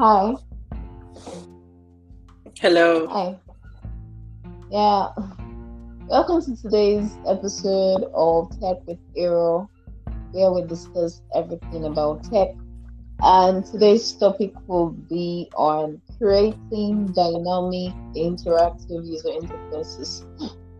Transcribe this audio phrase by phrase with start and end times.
[0.00, 0.32] Hi.
[2.58, 3.06] Hello.
[3.08, 3.36] Hi.
[4.70, 5.08] Yeah.
[6.08, 9.68] Welcome to today's episode of Tech with Iroh,
[10.32, 12.48] where we discuss everything about tech.
[13.20, 20.24] And today's topic will be on creating dynamic, interactive user interfaces.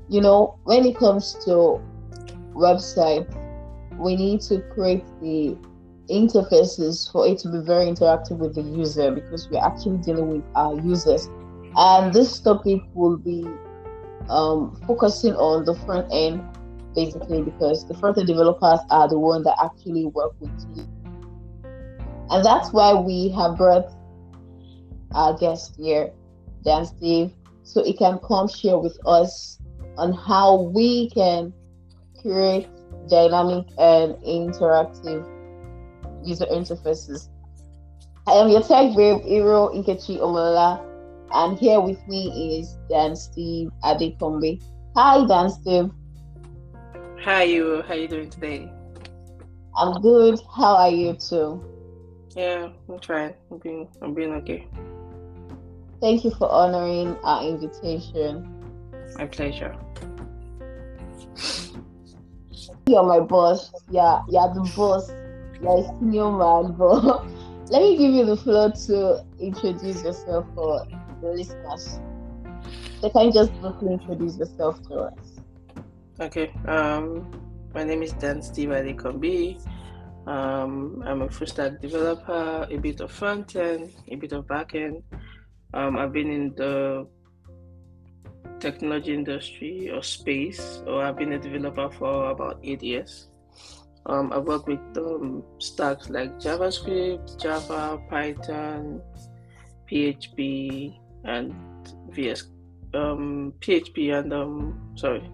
[0.09, 1.79] You know, when it comes to
[2.55, 3.30] websites,
[3.99, 5.59] we need to create the
[6.11, 10.45] interfaces for it to be very interactive with the user because we're actually dealing with
[10.55, 11.29] our users.
[11.77, 13.47] And this topic will be
[14.29, 16.43] um, focusing on the front end
[16.95, 20.89] basically because the front end developers are the ones that actually work with you.
[22.31, 23.93] And that's why we have brought
[25.13, 26.13] our guest here,
[26.65, 29.59] Dan Steve, so he can come share with us
[29.97, 31.52] on how we can
[32.21, 32.69] create
[33.09, 35.27] dynamic and interactive
[36.24, 37.29] user interfaces.
[38.26, 40.85] I am your tech babe, Iroh Nkechi Omola,
[41.32, 44.62] and here with me is Dan Steve Adekombe.
[44.96, 45.90] Hi, Dan Steve.
[47.23, 47.82] Hi, you.
[47.82, 48.73] How are you doing today?
[49.77, 50.40] I'm good.
[50.54, 51.65] How are you too?
[52.37, 53.34] Yeah, I'm trying.
[53.51, 54.66] I'm being, I'm being okay.
[56.01, 58.49] Thank you for honoring our invitation.
[59.16, 59.77] My pleasure.
[62.87, 63.71] You're my boss.
[63.90, 65.10] Yeah, you're the boss.
[65.66, 67.27] A senior man, but
[67.71, 70.87] let me give you the floor to introduce yourself for
[71.21, 72.00] the listeners.
[73.00, 75.41] So can you just briefly introduce yourself to us?
[76.19, 76.53] Okay.
[76.67, 77.31] Um,
[77.75, 79.61] my name is Dan Steve Adekombi.
[80.27, 84.75] Um, I'm a full stack developer, a bit of front end, a bit of back
[84.75, 85.03] end.
[85.72, 87.06] Um, I've been in the
[88.61, 93.28] technology industry or space, or I've been a developer for about eight years.
[94.06, 99.03] Um, I work with um, stacks like JavaScript, Java, Python,
[99.91, 101.55] PHP, and
[102.10, 102.44] VS,
[102.94, 105.28] um, PHP, and um, sorry,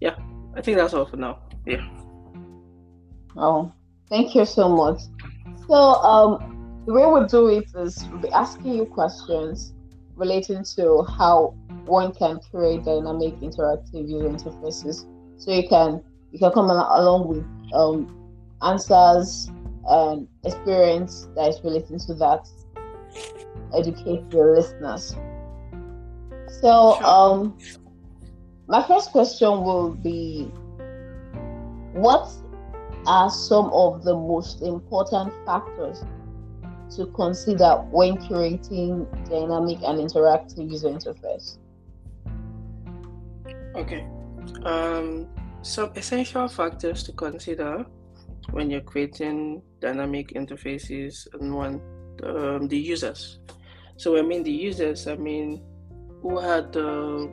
[0.00, 0.16] yeah,
[0.56, 1.38] I think that's all for now.
[1.64, 1.88] Yeah.
[3.36, 3.72] Oh,
[4.08, 5.00] thank you so much.
[5.68, 9.72] So, um, the way we do it is we'll be asking you questions
[10.16, 11.54] relating to how
[11.86, 15.06] one can create dynamic interactive user interfaces.
[15.38, 16.02] So you can
[16.32, 18.14] you can come along with um,
[18.62, 19.50] answers
[19.88, 22.46] and experience that is relating to that.
[23.74, 25.16] Educate your listeners.
[26.60, 27.58] So um,
[28.68, 30.44] my first question will be,
[31.92, 32.30] what
[33.06, 36.04] are some of the most important factors
[36.96, 41.58] to consider when creating dynamic and interactive user interface?
[43.74, 44.06] Okay.
[44.64, 45.26] Um,
[45.62, 47.86] some essential factors to consider
[48.50, 51.80] when you're creating dynamic interfaces and one
[52.24, 53.38] um, the users.
[53.96, 55.06] So I mean the users.
[55.06, 55.62] I mean
[56.20, 57.30] who are the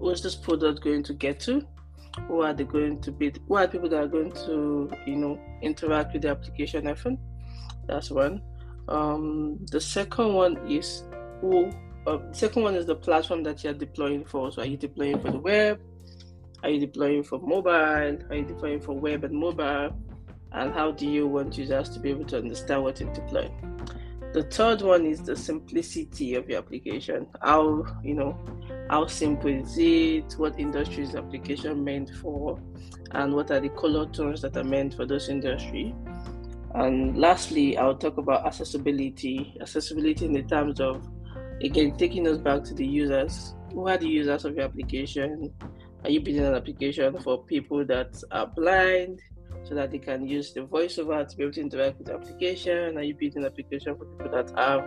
[0.00, 1.66] who's this product going to get to?
[2.28, 3.32] Who are they going to be?
[3.48, 7.18] Who are people that are going to you know interact with the application often?
[7.86, 8.42] That's one.
[8.88, 11.04] Um, the second one is
[11.40, 11.70] who
[12.06, 14.50] uh, second one is the platform that you're deploying for.
[14.52, 15.80] So, are you deploying for the web?
[16.62, 17.70] Are you deploying for mobile?
[17.72, 19.96] Are you deploying for web and mobile?
[20.52, 23.72] And how do you want users to be able to understand what you're deploying?
[24.32, 27.26] The third one is the simplicity of your application.
[27.42, 28.38] How you know
[28.88, 30.34] how simple is it?
[30.38, 32.58] What industry is the application meant for?
[33.10, 35.94] And what are the color tones that are meant for those industry?
[36.74, 39.54] And lastly, I'll talk about accessibility.
[39.60, 41.06] Accessibility in the terms of
[41.60, 45.52] again taking us back to the users who are the users of your application
[46.04, 49.20] are you building an application for people that are blind
[49.64, 52.96] so that they can use the voiceover to be able to interact with the application?
[52.96, 54.84] Are you building an application for people that have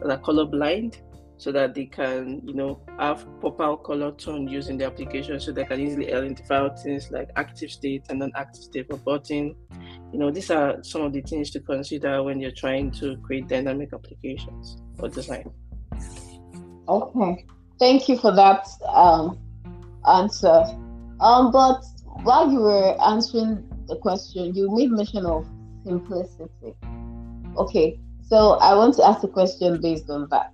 [0.00, 1.00] that are colorblind
[1.38, 5.64] so that they can you know have proper color tone using the application so they
[5.64, 9.56] can easily identify things like active state and non-active state for button?
[10.12, 13.48] You know these are some of the things to consider when you're trying to create
[13.48, 15.50] dynamic applications or design.
[16.88, 17.46] Okay,
[17.80, 19.41] thank you for that um,
[20.08, 20.64] answer.
[21.20, 21.82] Um, but
[22.22, 25.48] while you were answering the question, you made mention of
[25.84, 26.74] simplicity.
[27.56, 30.52] Okay, so I want to ask a question based on that.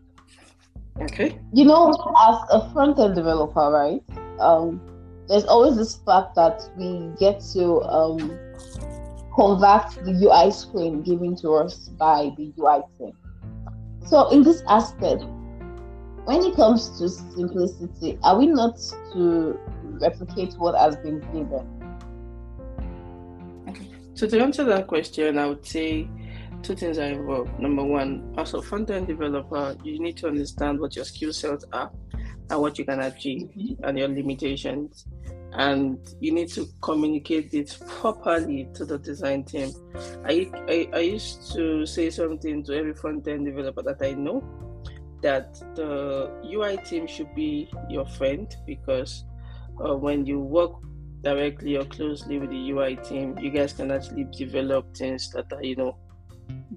[1.00, 1.38] Okay.
[1.52, 4.02] You know, as a front end developer, right?
[4.40, 4.80] Um,
[5.28, 8.18] there's always this fact that we get to um,
[9.34, 13.12] convert the UI screen given to us by the UI team.
[14.06, 15.24] So, in this aspect,
[16.28, 18.76] when it comes to simplicity, are we not
[19.14, 19.58] to
[19.98, 21.66] replicate what has been given?
[24.12, 26.06] So to answer that question, I would say
[26.62, 27.58] two things are involved.
[27.58, 31.64] Number one, as a front end developer, you need to understand what your skill sets
[31.72, 31.90] are
[32.50, 33.82] and what you can achieve mm-hmm.
[33.84, 35.06] and your limitations.
[35.52, 39.70] And you need to communicate it properly to the design team.
[40.26, 44.44] I, I, I used to say something to every front end developer that I know
[45.22, 49.24] that the UI team should be your friend because
[49.84, 50.72] uh, when you work
[51.22, 55.62] directly or closely with the UI team, you guys can actually develop things that are,
[55.62, 55.96] you know,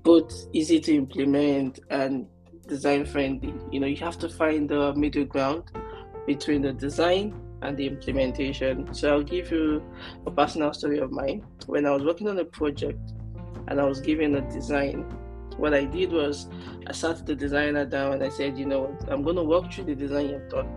[0.04, 2.28] both easy to implement and
[2.68, 3.54] design friendly.
[3.72, 5.72] You know, you have to find the middle ground
[6.26, 8.94] between the design and the implementation.
[8.94, 9.84] So I'll give you
[10.26, 11.46] a personal story of mine.
[11.68, 13.00] When I was working on a project
[13.68, 15.06] and I was given a design,
[15.58, 16.48] what I did was
[16.88, 19.72] I sat the designer down and I said, you know what, I'm going to walk
[19.72, 20.70] through the design you've done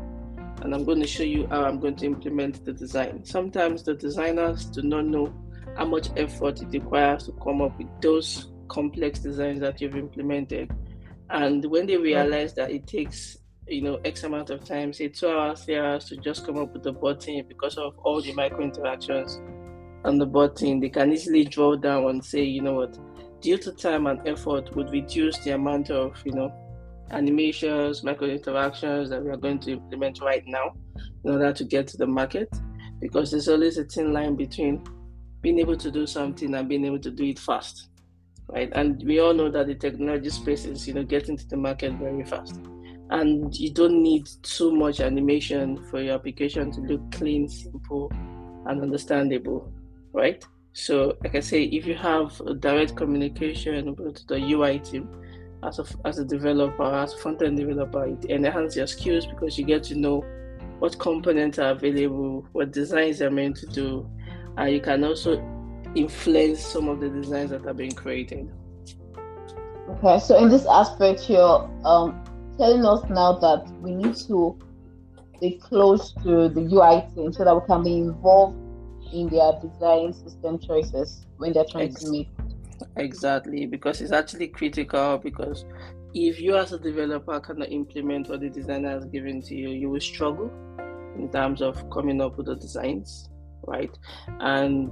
[0.62, 3.25] and I'm going to show you how I'm going to implement the design.
[3.25, 5.35] Sometimes the designers do not know
[5.76, 10.71] how much effort it requires to come up with those complex designs that you've implemented.
[11.31, 13.37] And when they realize that it takes,
[13.67, 16.73] you know, X amount of time, say two hours, three hours to just come up
[16.73, 19.41] with the button because of all the micro interactions
[20.05, 22.99] on the button, they can easily draw down and say, you know what,
[23.44, 26.50] due to time and effort would reduce the amount of, you know,
[27.11, 30.75] animations, micro interactions that we are going to implement right now
[31.25, 32.49] in order to get to the market.
[33.00, 34.82] Because there's always a thin line between
[35.43, 37.88] being able to do something and being able to do it fast.
[38.49, 38.73] Right.
[38.75, 41.93] And we all know that the technology space is, you know, getting to the market
[41.94, 42.58] very fast.
[43.11, 48.11] And you don't need too much animation for your application to look clean, simple,
[48.67, 49.70] and understandable.
[50.14, 50.43] Right.
[50.76, 55.09] So, like I say, if you have direct communication with the UI team,
[55.62, 59.56] as a, as a developer, as a front end developer, it enhances your skills because
[59.56, 60.25] you get to know
[60.81, 64.11] what components are available, what designs are meant to do,
[64.56, 65.38] and you can also
[65.94, 68.50] influence some of the designs that are being created.
[69.91, 72.25] Okay, so in this aspect, you're um,
[72.59, 74.59] telling us now that we need to
[75.41, 78.59] be close to the UI team so that we can be involved
[79.14, 82.28] in their design system choices when they're trying Ex- to make
[82.96, 85.19] Exactly, because it's actually critical.
[85.19, 85.64] Because
[86.14, 89.90] if you as a developer cannot implement what the designer has given to you, you
[89.90, 90.50] will struggle
[91.16, 93.28] in terms of coming up with the designs,
[93.66, 93.96] right?
[94.40, 94.90] And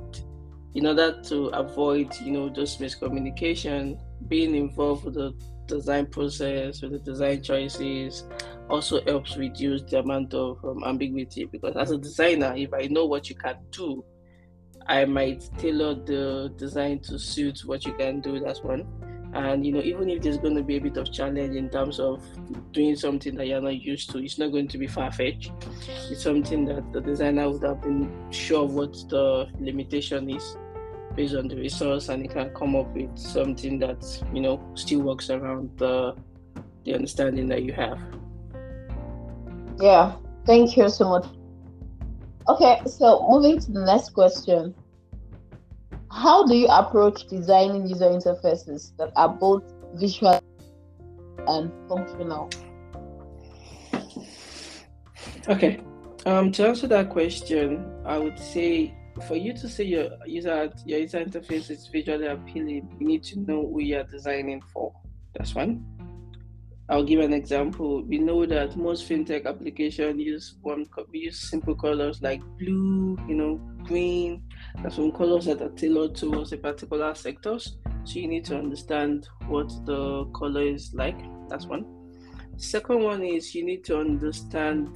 [0.74, 5.32] in order to avoid, you know, those miscommunication, being involved with the
[5.66, 8.24] design process, with the design choices,
[8.70, 11.44] also helps reduce the amount of um, ambiguity.
[11.44, 14.04] Because as a designer, if I know what you can do,
[14.87, 18.40] I might tailor the design to suit what you can do.
[18.40, 18.87] That's one.
[19.34, 21.99] And you know, even if there's going to be a bit of challenge in terms
[21.99, 22.23] of
[22.73, 25.52] doing something that you're not used to, it's not going to be far fetched.
[26.11, 30.56] It's something that the designer would have been sure what the limitation is
[31.14, 35.00] based on the resource, and he can come up with something that you know still
[35.00, 36.14] works around the
[36.84, 37.99] the understanding that you have.
[39.81, 41.26] Yeah, thank you so much
[42.49, 44.75] Okay, so moving to the next question.
[46.11, 49.62] How do you approach designing user interfaces that are both
[49.94, 50.41] visual
[51.47, 52.50] and functional?
[55.49, 55.81] Okay.
[56.27, 58.94] Um, to answer that question, I would say
[59.27, 63.41] for you to say your user your user interface is visually appealing, you need to
[63.41, 64.93] know who you are designing for.
[65.34, 65.84] That's one.
[66.89, 68.03] I'll give an example.
[68.03, 73.34] We know that most fintech applications use one we use simple colors like blue, you
[73.34, 74.43] know, green.
[74.91, 77.77] Some colors that are tailored towards a particular sectors.
[78.05, 81.19] So you need to understand what the color is like.
[81.48, 81.86] That's one.
[82.56, 84.89] Second one is you need to understand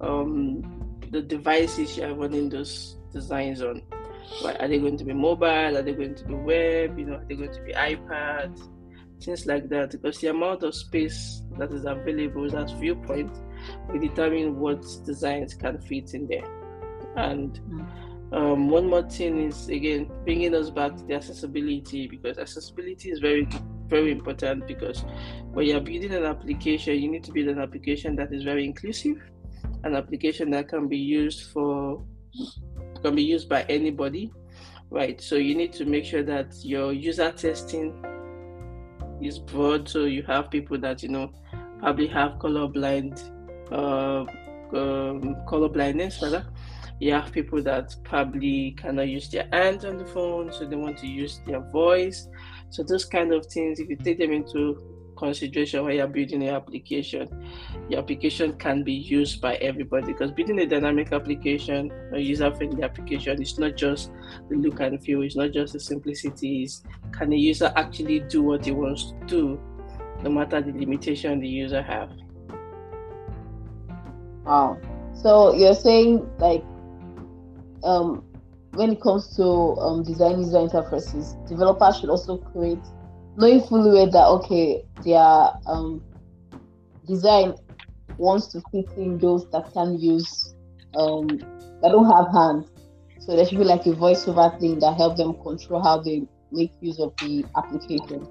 [0.00, 3.82] um, the devices you are running those designs on.
[4.42, 4.60] Right?
[4.60, 5.76] Are they going to be mobile?
[5.76, 6.98] Are they going to be web?
[6.98, 8.58] You know, are they going to be iPad?
[9.20, 13.30] Things like that because the amount of space that is available as viewpoint
[13.88, 16.44] will determine what designs can fit in there.
[17.16, 17.60] And
[18.32, 23.18] um, one more thing is again bringing us back to the accessibility because accessibility is
[23.18, 23.48] very
[23.88, 25.04] very important because
[25.50, 29.16] when you're building an application you need to build an application that is very inclusive
[29.82, 32.00] an application that can be used for
[33.02, 34.30] can be used by anybody
[34.90, 35.20] right?
[35.20, 38.04] So you need to make sure that your user testing
[39.22, 41.32] is broad, so you have people that you know
[41.78, 43.22] probably have colorblind,
[43.72, 44.24] uh,
[44.76, 46.46] um, color blindness, rather.
[46.98, 50.98] You have people that probably cannot use their hands on the phone, so they want
[50.98, 52.28] to use their voice.
[52.68, 54.89] So those kind of things, if you take them into
[55.20, 57.28] consideration when you're building an application.
[57.88, 63.40] Your application can be used by everybody because building a dynamic application, a user-friendly application,
[63.40, 64.10] it's not just
[64.48, 65.22] the look and feel.
[65.22, 66.64] It's not just the simplicity.
[66.64, 69.60] It's can the user actually do what he wants to do,
[70.22, 72.10] no matter the limitation the user have.
[74.44, 74.80] Wow.
[75.22, 76.64] So you're saying like
[77.84, 78.24] um
[78.74, 79.44] when it comes to
[79.80, 82.78] um, design user interfaces, developers should also create,
[83.40, 86.02] knowing fully well that okay, their um,
[87.06, 87.54] design
[88.18, 90.54] wants to fit in those that can use
[90.96, 91.26] um,
[91.82, 92.68] that don't have hands.
[93.20, 96.72] So there should be like a voiceover thing that help them control how they make
[96.80, 98.26] use of the application.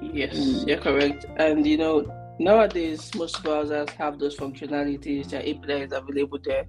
[0.00, 0.66] Yes, mm.
[0.66, 1.26] you're correct.
[1.36, 5.30] And you know, nowadays most browsers have those functionalities.
[5.30, 6.66] Their API is available there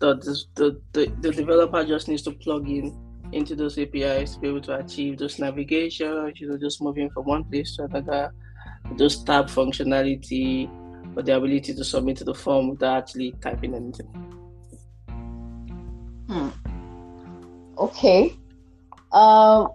[0.00, 0.16] the,
[0.54, 2.96] the, the, the developer just needs to plug in
[3.32, 7.24] into those APIs to be able to achieve those navigation, you know, just moving from
[7.24, 8.32] one place to another,
[8.96, 10.68] those tab functionality,
[11.16, 14.06] or the ability to submit to the form without actually typing anything.
[16.28, 16.48] Hmm.
[17.78, 18.36] Okay.
[19.12, 19.68] Um,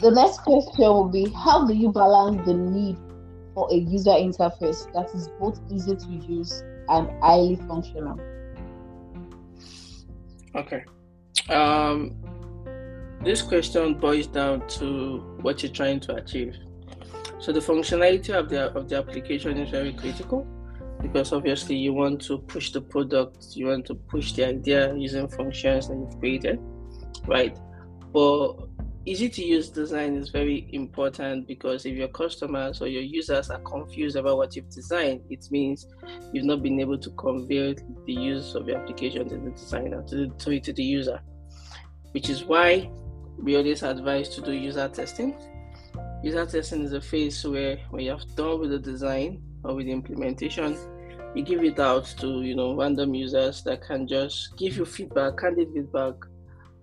[0.00, 2.96] the next question will be How do you balance the need
[3.54, 8.18] for a user interface that is both easy to use and highly functional?
[10.54, 10.84] Okay.
[11.48, 12.14] Um,
[13.24, 16.56] this question boils down to what you're trying to achieve.
[17.38, 20.46] So the functionality of the of the application is very critical
[21.00, 25.28] because obviously you want to push the product, you want to push the idea using
[25.28, 26.60] functions that you've created,
[27.26, 27.58] right?
[28.12, 28.68] But
[29.04, 33.58] easy to use design is very important because if your customers or your users are
[33.60, 35.88] confused about what you've designed, it means
[36.32, 37.74] you've not been able to convey
[38.06, 40.28] the use of your application to the designer, to
[40.60, 41.20] to the user,
[42.12, 42.88] which is why
[43.38, 45.34] we always advise to do user testing.
[46.22, 49.86] User testing is a phase where when you have done with the design or with
[49.86, 50.76] the implementation,
[51.34, 55.38] you give it out to you know random users that can just give you feedback,
[55.38, 56.14] candid feedback.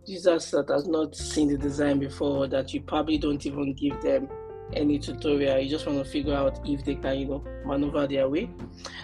[0.06, 4.28] Users that has not seen the design before that you probably don't even give them
[4.74, 5.60] any tutorial.
[5.60, 8.50] You just want to figure out if they can you know maneuver their way.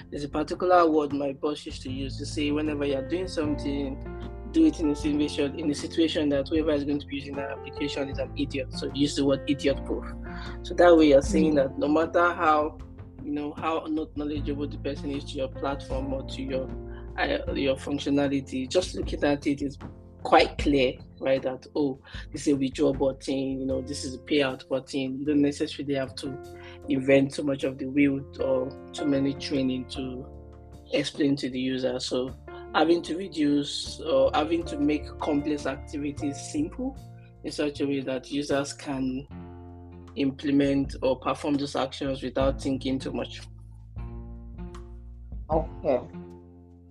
[0.09, 3.97] There's a particular word my boss used to use to say whenever you're doing something
[4.55, 7.35] do it in a situation in a situation that whoever is going to be using
[7.35, 10.05] that application is an idiot so use the word idiot proof
[10.63, 11.67] so that way you're saying mm-hmm.
[11.67, 12.77] that no matter how
[13.21, 16.69] you know how not knowledgeable the person is to your platform or to your
[17.19, 19.77] uh, your functionality just looking at it is
[20.23, 21.41] quite clear, right?
[21.43, 21.99] That oh,
[22.33, 25.19] this is a withdraw button, you know, this is a payout button.
[25.19, 26.35] You don't necessarily have to
[26.89, 30.25] invent too much of the wheel or too many training to
[30.91, 31.99] explain to the user.
[31.99, 32.35] So
[32.75, 36.97] having to reduce or having to make complex activities simple
[37.45, 39.25] in such a way that users can
[40.17, 43.41] implement or perform those actions without thinking too much.
[45.49, 46.01] Okay.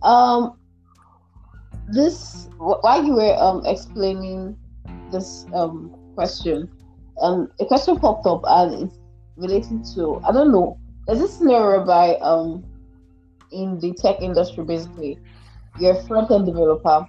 [0.03, 0.57] Um,
[1.89, 4.57] this while you were um explaining
[5.13, 6.67] this um question,
[7.21, 8.99] um a question popped up and it's
[9.37, 10.79] related to I don't know.
[11.07, 12.65] There's this scenario by um
[13.53, 15.19] in the tech industry basically,
[15.79, 17.07] you're a front end developer,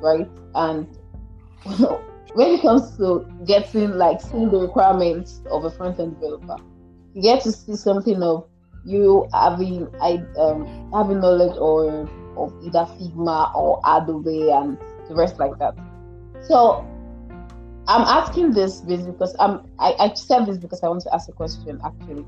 [0.00, 0.28] right?
[0.54, 0.86] And
[2.32, 6.56] when it comes to getting like seeing the requirements of a front end developer,
[7.14, 8.46] you get to see something of
[8.84, 14.78] you having I um having knowledge or of either Figma or Adobe and
[15.08, 15.74] the rest like that.
[16.46, 16.86] So
[17.86, 21.32] I'm asking this because I'm I, I said this because I want to ask a
[21.32, 22.24] question actually.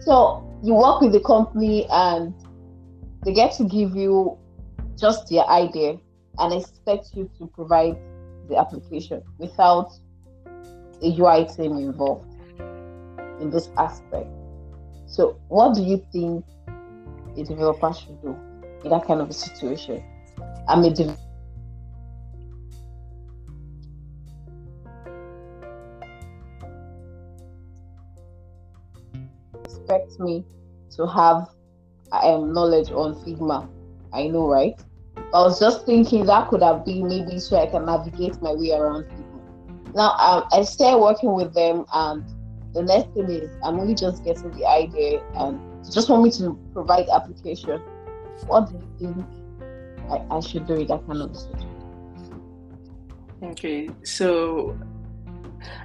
[0.00, 2.34] So you work with the company and
[3.24, 4.36] they get to give you
[4.98, 5.98] just your idea
[6.38, 7.96] and expect you to provide
[8.48, 9.90] the application without
[11.02, 12.32] a UI team involved
[13.40, 14.28] in this aspect.
[15.06, 16.44] So what do you think
[17.36, 18.36] a developer should do?
[18.84, 20.02] in that kind of a situation.
[20.68, 21.18] I'm a div-
[29.64, 30.44] expect me
[30.96, 31.48] to have
[32.12, 33.68] um, knowledge on Figma.
[34.16, 34.74] I know, right?
[35.16, 38.72] I was just thinking that could have been maybe so I can navigate my way
[38.72, 39.42] around people.
[39.94, 42.24] Now um, I started working with them, and
[42.74, 46.58] the next thing is I'm only just getting the idea, and just want me to
[46.72, 47.80] provide application
[48.44, 49.26] what do you think
[50.10, 51.70] I, I should do that kind of situation?
[53.42, 54.78] Okay, so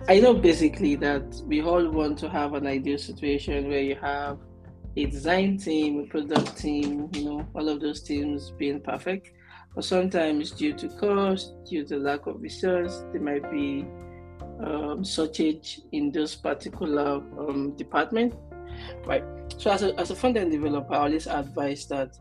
[0.08, 4.38] I know basically that we all want to have an ideal situation where you have
[4.96, 9.32] a design team, a product team, you know, all of those teams being perfect.
[9.74, 13.86] But sometimes, due to cost, due to lack of resource, there might be
[14.64, 18.34] um, shortage in those particular um, department
[19.06, 19.24] right?
[19.58, 22.18] So as a as a front end developer, I always advise that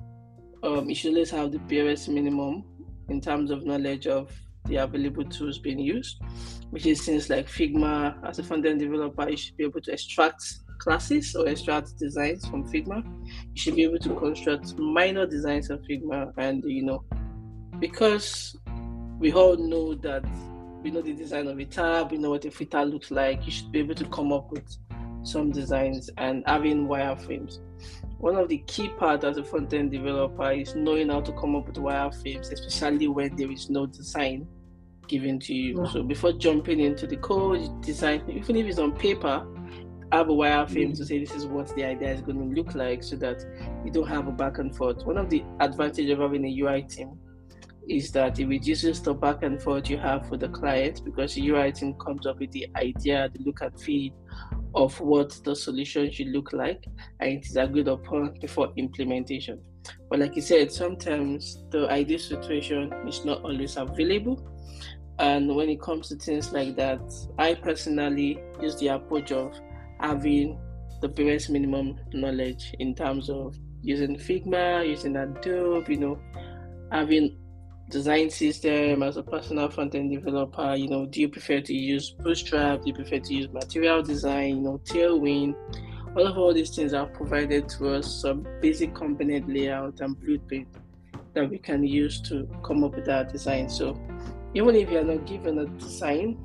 [0.62, 2.65] um, you should always have the barest minimum
[3.09, 4.33] in terms of knowledge of
[4.67, 6.21] the available tools being used,
[6.71, 8.17] which is things like Figma.
[8.27, 10.43] As a front end developer, you should be able to extract
[10.81, 13.05] classes or extract designs from Figma.
[13.05, 17.05] You should be able to construct minor designs of Figma, and you know,
[17.79, 18.57] because
[19.19, 20.25] we all know that
[20.83, 23.45] we know the design of a tab, we know what a filter looks like.
[23.45, 24.65] You should be able to come up with
[25.23, 27.59] some designs and having wireframes.
[28.19, 31.55] One of the key parts as a front end developer is knowing how to come
[31.57, 34.47] up with wireframes, especially when there is no design
[35.09, 35.83] given to you.
[35.83, 35.93] Yeah.
[35.93, 39.47] So before jumping into the code, design, even if it's on paper,
[40.12, 40.93] have a wireframe mm-hmm.
[40.95, 43.45] to say this is what the idea is going to look like so that
[43.85, 45.05] you don't have a back and forth.
[45.05, 47.19] One of the advantages of having a UI team
[47.88, 51.49] is that it reduces the back and forth you have for the client because the
[51.49, 54.12] UI team comes up with the idea, the look and feel
[54.75, 56.85] of what the solution should look like,
[57.19, 59.61] and it is agreed upon before implementation.
[60.09, 64.47] But like you said, sometimes the ideal situation is not always available.
[65.19, 67.00] And when it comes to things like that,
[67.38, 69.59] I personally use the approach of
[70.00, 70.59] having
[71.00, 76.19] the barest minimum knowledge in terms of using Figma, using Adobe, you know,
[76.92, 77.37] having
[77.90, 82.83] design system as a personal front-end developer you know do you prefer to use bootstrap?
[82.83, 85.54] Do you prefer to use material design you know tailwind?
[86.16, 90.69] All of all these things are provided to us some basic component layout and blueprint
[91.35, 93.69] that we can use to come up with our design.
[93.69, 94.00] So
[94.54, 96.38] even if you're not given a design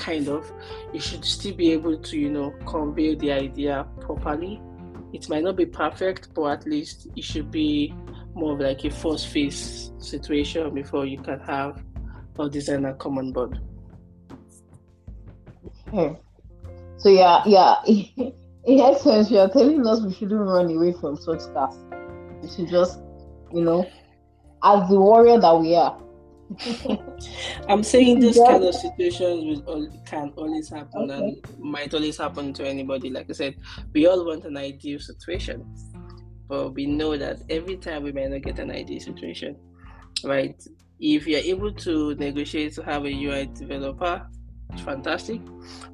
[0.00, 0.50] kind of
[0.92, 4.60] you should still be able to you know convey the idea properly
[5.12, 7.94] it might not be perfect but at least it should be
[8.34, 11.82] more of like a first phase situation before you can have
[12.38, 13.60] a designer come on board.
[15.88, 16.08] Okay.
[16.08, 16.14] Hmm.
[16.98, 17.76] So yeah, yeah.
[17.86, 21.74] In essence, you're telling us we shouldn't run away from such stuff.
[22.42, 23.00] We should just,
[23.52, 23.86] you know,
[24.62, 25.98] as the warrior that we are.
[27.68, 28.52] I'm saying this yeah.
[28.52, 31.14] kind of situations will can always happen okay.
[31.14, 33.10] and might always happen to anybody.
[33.10, 33.56] Like I said,
[33.92, 35.64] we all want an ideal situation
[36.50, 39.56] but we know that every time we may not get an ideal situation,
[40.24, 40.60] right?
[40.98, 44.26] If you're able to negotiate to have a UI developer,
[44.72, 45.40] it's fantastic.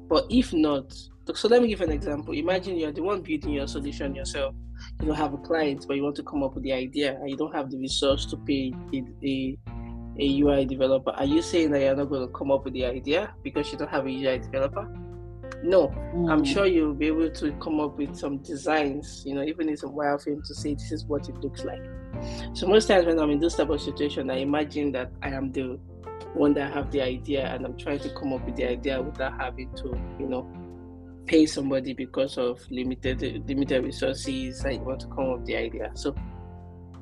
[0.09, 0.95] But if not,
[1.35, 2.33] so let me give an example.
[2.33, 4.55] Imagine you're the one building your solution yourself.
[4.99, 7.29] You don't have a client, but you want to come up with the idea, and
[7.29, 9.57] you don't have the resource to pay a, a,
[10.19, 11.11] a UI developer.
[11.11, 13.77] Are you saying that you're not going to come up with the idea because you
[13.77, 14.87] don't have a UI developer?
[15.63, 16.31] No, mm.
[16.31, 19.77] I'm sure you'll be able to come up with some designs, you know, even in
[19.77, 21.81] some wireframe to say this is what it looks like.
[22.53, 25.51] So most times when I'm in this type of situation, I imagine that I am
[25.51, 25.79] the
[26.33, 29.39] one that have the idea and I'm trying to come up with the idea without
[29.39, 30.47] having to, you know,
[31.25, 35.57] pay somebody because of limited limited resources and you want to come up with the
[35.57, 35.91] idea.
[35.93, 36.15] So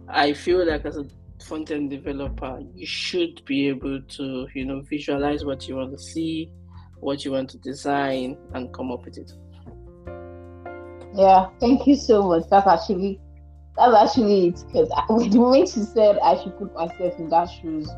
[0.08, 1.06] I feel like as a
[1.44, 5.98] front end developer, you should be able to, you know, visualize what you want to
[5.98, 6.52] see
[7.00, 9.32] what you want to design and come up with it.
[11.14, 12.44] Yeah, thank you so much.
[12.50, 13.20] That's actually
[13.78, 17.90] that's actually it because the moment you said I should put myself in that shoes,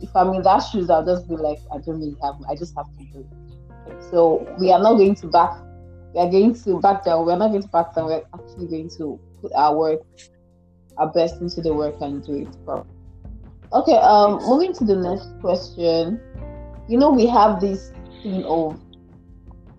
[0.00, 2.74] if I'm in that shoes, I'll just be like, I don't really have, I just
[2.76, 4.02] have to do it.
[4.10, 5.54] So we are not going to back.
[6.14, 7.24] We are going to back down.
[7.24, 8.06] We're not going to back down.
[8.06, 10.00] We're actually going to put our work,
[10.98, 12.94] our best into the work and do it properly.
[13.72, 13.96] Okay.
[13.96, 16.20] Um, moving to the next question.
[16.88, 18.78] You know, we have this thing of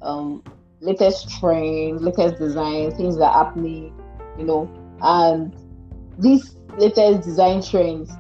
[0.01, 0.43] um,
[0.79, 3.93] latest trend, latest design, things that are happening,
[4.37, 4.69] you know,
[5.01, 5.55] and
[6.17, 8.11] these latest design trends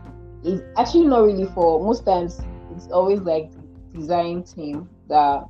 [0.43, 2.41] is actually not really for most times
[2.75, 5.45] it's always like the design team that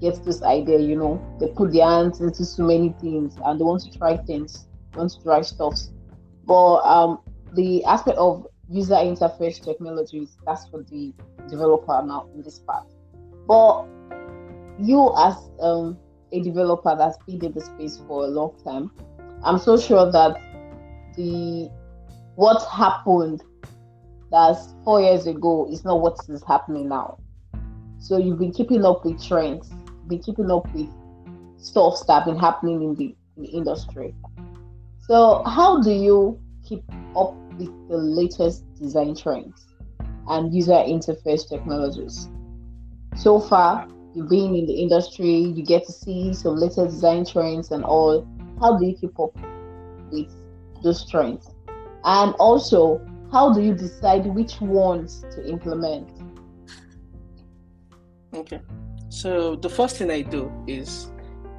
[0.00, 3.64] gets this idea, you know, they put their hands into so many things and they
[3.64, 5.74] want to try things, want to try stuff.
[6.50, 7.20] But um
[7.54, 11.14] the aspect of user interface technologies, that's for the
[11.48, 12.86] developer now in this part.
[13.46, 13.86] But
[14.80, 15.96] you as um,
[16.32, 18.90] a developer that's been in the space for a long time,
[19.44, 20.36] I'm so sure that
[21.16, 21.70] the
[22.34, 23.42] what happened
[24.32, 27.18] that's four years ago is not what is happening now.
[27.98, 29.70] So you've been keeping up with trends,
[30.08, 30.88] been keeping up with
[31.58, 34.14] stuff that have been happening in the, in the industry.
[35.10, 36.84] So how do you keep
[37.16, 39.66] up with the latest design trends
[40.28, 42.28] and user interface technologies?
[43.16, 47.72] So far, you've been in the industry, you get to see some latest design trends
[47.72, 48.24] and all.
[48.60, 49.36] How do you keep up
[50.12, 50.32] with
[50.84, 51.44] those trends?
[52.04, 56.08] And also, how do you decide which ones to implement?
[58.32, 58.60] Okay.
[59.08, 61.10] So the first thing I do is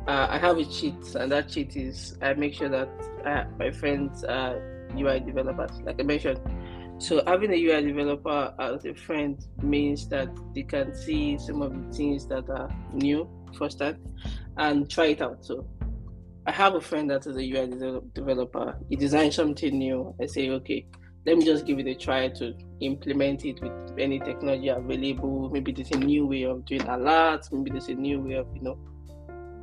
[0.07, 2.89] uh, I have a cheat, and that cheat is I make sure that
[3.25, 6.39] uh, my friends are UI developers, like I mentioned.
[6.97, 11.71] So having a UI developer as a friend means that they can see some of
[11.73, 13.97] the things that are new firsthand
[14.57, 15.43] and try it out.
[15.43, 15.65] So
[16.45, 18.77] I have a friend that is a UI developer.
[18.89, 20.15] He designed something new.
[20.21, 20.85] I say, okay,
[21.25, 25.49] let me just give it a try to implement it with any technology available.
[25.51, 27.51] Maybe there's a new way of doing alerts.
[27.51, 28.77] Maybe there's a new way of, you know,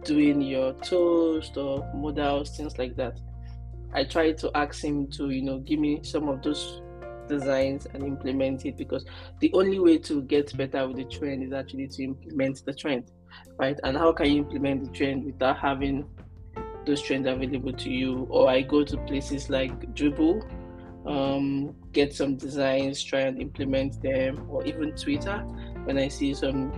[0.05, 3.19] doing your toast or modals, things like that.
[3.93, 6.83] I try to ask him to, you know, give me some of those
[7.29, 9.05] designs and implement it because
[9.41, 13.11] the only way to get better with the trend is actually to implement the trend,
[13.59, 13.79] right?
[13.85, 16.07] And how can you implement the trend without having
[16.87, 18.27] those trends available to you?
[18.31, 20.43] Or I go to places like Dribbble,
[21.07, 25.39] um, get some designs, try and implement them, or even Twitter.
[25.85, 26.73] When I see some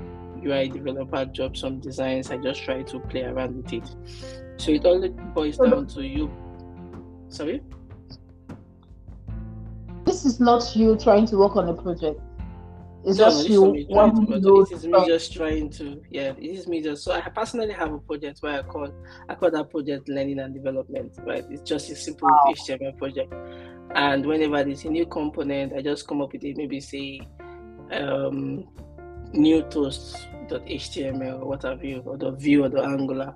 [0.44, 3.88] UI developer job, some designs, I just try to play around with it.
[4.56, 6.30] So it all boils down to you.
[7.28, 7.62] Sorry?
[10.04, 12.20] This is not you trying to work on a project.
[13.04, 16.44] It's no, just you wanting to, to It is me just trying to, yeah, it
[16.44, 17.04] is me just.
[17.04, 18.92] So I personally have a project where I call,
[19.28, 21.44] I call that project learning and development, right?
[21.48, 22.52] It's just a simple wow.
[22.54, 23.32] HTML project.
[23.94, 27.22] And whenever there's a new component, I just come up with it, maybe say,
[27.90, 28.68] um,
[29.32, 33.34] new toast.html or what have you, or the Vue or the angular,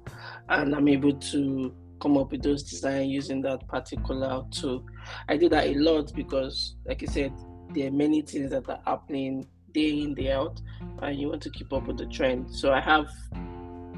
[0.49, 4.85] and I'm able to come up with those designs using that particular tool.
[5.29, 7.33] I do that a lot because, like I said,
[7.75, 10.61] there are many things that are happening day in, day out,
[11.03, 12.51] and you want to keep up with the trend.
[12.55, 13.09] So I have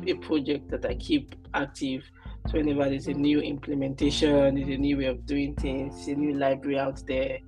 [0.06, 2.02] a project that I keep active.
[2.48, 6.34] So whenever there's a new implementation, there's a new way of doing things, a new
[6.34, 7.38] library out there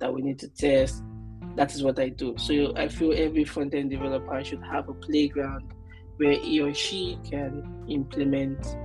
[0.00, 1.02] that we need to test,
[1.58, 2.36] that is what I do.
[2.38, 5.74] So I feel every front end developer should have a playground
[6.16, 8.76] where he or she can implement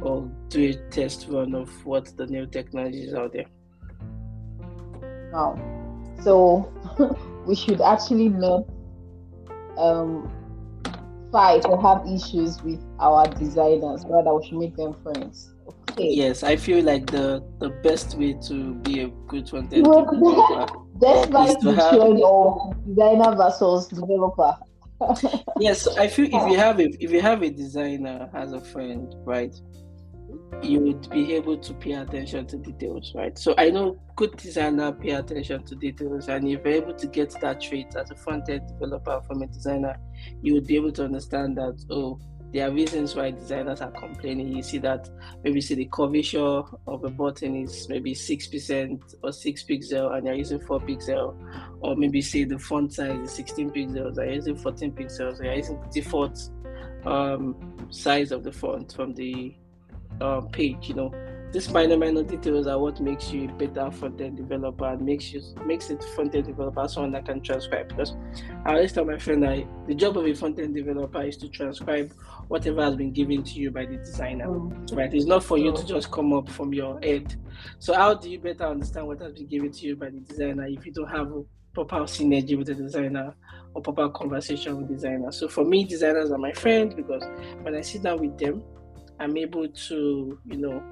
[0.00, 3.44] or do a test run of what the new technologies out there.
[5.30, 5.58] Wow.
[6.22, 6.72] So
[7.46, 8.64] we should actually not
[9.76, 10.32] um,
[11.30, 15.51] fight or have issues with our designers, rather we should make them friends.
[15.98, 20.82] Yes, I feel like the the best way to be a good front end developer
[21.02, 22.00] the have...
[22.00, 24.56] of designer versus developer.
[25.60, 29.12] yes, I feel if you have a if you have a designer as a friend,
[29.24, 29.54] right,
[30.62, 33.36] you would be able to pay attention to details, right?
[33.36, 37.34] So I know good designer pay attention to details, and if you're able to get
[37.40, 39.96] that trait as a front end developer from a designer,
[40.40, 42.20] you would be able to understand that oh,
[42.52, 44.48] there are reasons why designers are complaining.
[44.54, 45.08] You see that
[45.42, 50.26] maybe see the curvature of a button is maybe six percent or six pixel, and
[50.26, 51.34] you're using four pixel,
[51.80, 55.82] or maybe say the font size is 16 pixels, you're using 14 pixels, you're using
[55.90, 56.38] default
[57.06, 57.56] um,
[57.90, 59.54] size of the font from the
[60.20, 60.88] um, page.
[60.88, 61.14] You know,
[61.52, 65.42] these minor minor details are what makes you a better front-end developer and makes you
[65.66, 67.88] makes it front-end developer someone that can transcribe?
[67.88, 68.14] Because
[68.64, 72.12] I always tell my friend that the job of a front-end developer is to transcribe
[72.48, 74.96] whatever has been given to you by the designer mm.
[74.96, 75.12] right?
[75.12, 77.34] It's not for you to just come up from your head.
[77.78, 80.66] So how do you better understand what has been given to you by the designer
[80.66, 81.42] if you don't have a
[81.74, 83.34] proper synergy with the designer
[83.74, 85.30] or proper conversation with designer?
[85.32, 87.24] So for me designers are my friend because
[87.62, 88.62] when i sit down with them
[89.20, 90.82] i'm able to you know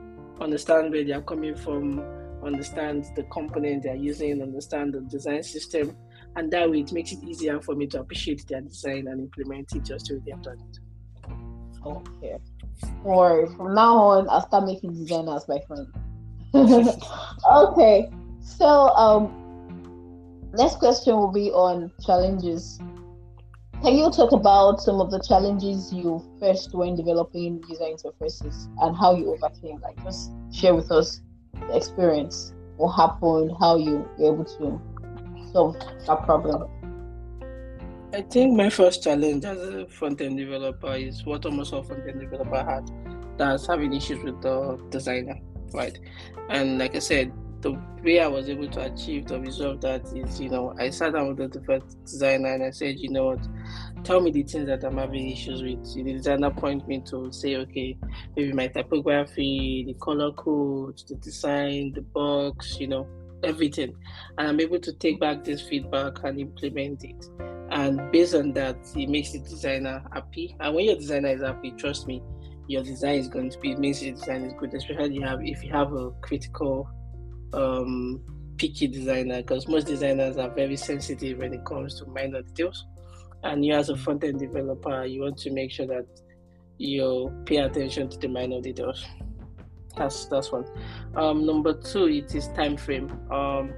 [0.41, 2.01] understand where they are coming from,
[2.45, 5.97] understand the component they are using, understand the design system,
[6.37, 9.75] and that way it makes it easier for me to appreciate their design and implement
[9.75, 10.79] it just the way they have done it.
[11.85, 12.37] Okay.
[13.05, 15.87] Or from now on, I'll start making designers my friend.
[17.53, 18.11] okay.
[18.41, 22.79] So, um, next question will be on challenges.
[23.83, 28.95] Can you talk about some of the challenges you faced when developing user interfaces and
[28.95, 29.81] how you overcame?
[29.81, 31.23] Like, just share with us
[31.55, 34.79] the experience, what happened, how you were able to
[35.51, 36.69] solve that problem.
[38.13, 42.07] I think my first challenge as a front end developer is what almost all front
[42.07, 42.91] end developer had
[43.39, 45.41] that's having issues with the designer,
[45.73, 45.99] right?
[46.51, 50.41] And like I said, the way I was able to achieve to resolve that is,
[50.41, 53.49] you know, I sat down with the first designer and I said, you know what,
[54.05, 55.95] tell me the things that I'm having issues with.
[55.95, 57.99] The designer point me to say, okay,
[58.37, 63.07] maybe my typography, the color code, the design, the box, you know,
[63.43, 63.95] everything.
[64.39, 67.27] And I'm able to take back this feedback and implement it.
[67.71, 70.57] And based on that, it makes the designer happy.
[70.61, 72.23] And when your designer is happy, trust me,
[72.67, 75.21] your design is going to be, it design is good, especially
[75.51, 76.89] if you have a critical
[77.53, 78.21] um,
[78.57, 82.87] picky designer because most designers are very sensitive when it comes to minor details.
[83.43, 86.07] And you, as a front end developer, you want to make sure that
[86.77, 89.05] you pay attention to the minor details.
[89.97, 90.65] That's that's one.
[91.17, 93.11] Um, number two, it is time frame.
[93.31, 93.73] Um,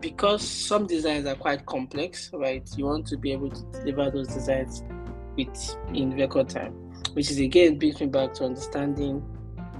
[0.00, 2.68] because some designs are quite complex, right?
[2.76, 4.84] You want to be able to deliver those designs
[5.36, 6.72] with in record time,
[7.14, 9.24] which is again brings me back to understanding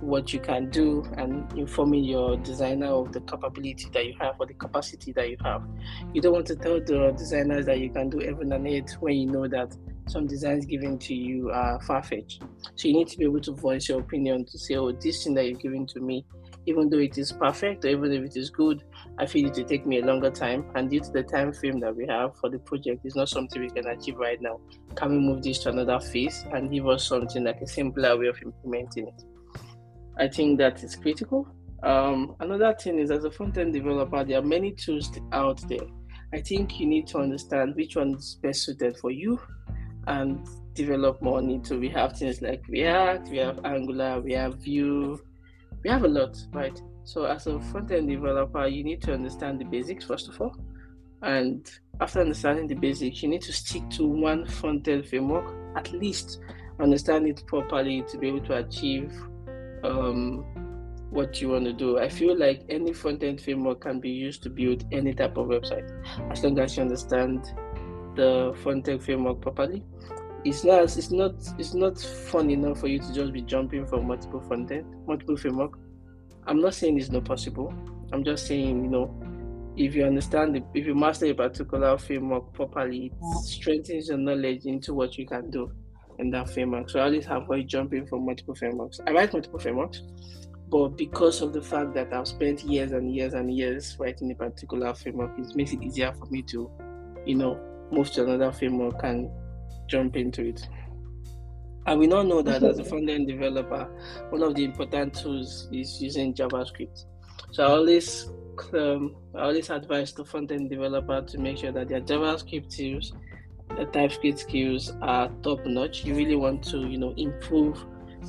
[0.01, 4.47] what you can do and informing your designer of the capability that you have or
[4.47, 5.63] the capacity that you have.
[6.13, 9.15] You don't want to tell the designers that you can do everything and it when
[9.15, 9.77] you know that
[10.07, 12.43] some designs given to you are far fetched.
[12.77, 15.35] So you need to be able to voice your opinion to say, oh, this thing
[15.35, 16.27] that you're giving to me,
[16.67, 18.85] even though it is perfect or even if it is good,
[19.19, 20.67] I feel it will take me a longer time.
[20.75, 23.61] And due to the time frame that we have for the project, it's not something
[23.61, 24.61] we can achieve right now.
[24.95, 28.27] Can we move this to another phase and give us something like a simpler way
[28.27, 29.25] of implementing it?
[30.19, 31.49] I think that is critical.
[31.83, 35.87] Um, another thing is, as a front end developer, there are many tools out there.
[36.33, 39.41] I think you need to understand which one is best suited for you
[40.07, 41.79] and develop more into.
[41.79, 45.19] We have things like React, we have Angular, we have Vue,
[45.83, 46.81] we have a lot, right?
[47.05, 50.57] So, as a front end developer, you need to understand the basics first of all.
[51.23, 55.93] And after understanding the basics, you need to stick to one front end framework, at
[55.93, 56.41] least
[56.81, 59.13] understand it properly to be able to achieve
[59.85, 60.45] um,
[61.11, 61.99] what you want to do.
[61.99, 65.47] I feel like any front end framework can be used to build any type of
[65.47, 65.89] website
[66.31, 67.53] as long as you understand
[68.17, 69.85] the front end framework properly.
[70.45, 74.07] It's not it's not it's not fun enough for you to just be jumping from
[74.07, 75.79] multiple front end, multiple framework.
[76.47, 77.73] I'm not saying it's not possible.
[78.13, 79.15] I'm just saying, you know,
[79.77, 84.67] if you understand the, if you master a particular framework properly, it strengthens your knowledge
[84.67, 85.73] into what you can do
[86.19, 86.91] in that framework.
[86.91, 89.01] So I always avoid jumping from multiple frameworks.
[89.07, 90.03] I write multiple frameworks,
[90.69, 94.35] but because of the fact that I've spent years and years and years writing a
[94.35, 96.71] particular framework, it makes it easier for me to,
[97.27, 99.31] you know, move to another framework and
[99.87, 100.67] jump into it.
[101.87, 103.85] And we now know that as a front end developer,
[104.31, 107.05] one of the important tools is using JavaScript.
[107.53, 108.31] So I always
[108.73, 113.13] um, I always advise the front end developer to make sure that their JavaScript tools
[113.77, 116.05] the TypeScript skills are top notch.
[116.05, 117.85] You really want to, you know, improve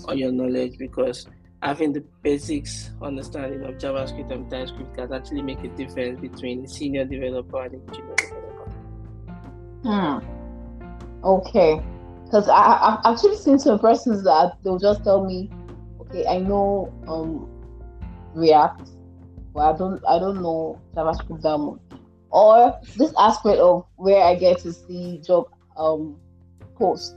[0.07, 1.27] on your knowledge because
[1.61, 6.67] having the basics understanding of JavaScript and TypeScript can actually make a difference between a
[6.67, 8.71] senior developer and a junior developer.
[9.83, 10.19] Hmm.
[11.23, 11.81] Okay.
[12.25, 15.49] Because I, I've actually seen some persons that they'll just tell me,
[16.01, 17.49] okay, I know um,
[18.33, 18.89] React,
[19.53, 21.79] but I don't I don't know JavaScript that much
[22.31, 25.45] or this aspect of where I get to see job
[25.77, 26.17] um
[26.77, 27.13] post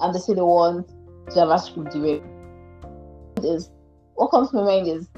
[0.00, 0.86] and they say they want
[1.30, 2.24] JavaScript direct
[3.44, 3.70] is
[4.14, 5.08] what comes to my mind is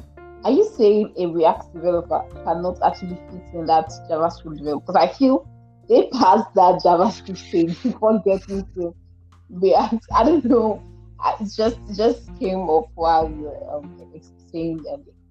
[0.45, 4.85] are you saying a React developer cannot actually fit in that JavaScript developer?
[4.87, 5.47] Because I feel
[5.89, 8.95] they passed that JavaScript stage before getting to
[9.51, 10.01] React.
[10.15, 10.83] I don't know.
[11.41, 13.95] It just just came up while you were um,
[14.51, 14.83] saying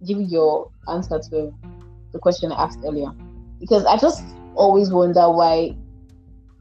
[0.05, 1.51] giving your answer to
[2.13, 3.11] the question I asked earlier
[3.59, 4.23] because I just
[4.55, 5.75] always wonder why